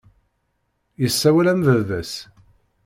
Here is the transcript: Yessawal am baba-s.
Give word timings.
Yessawal 1.01 1.47
am 1.51 1.61
baba-s. 1.65 2.13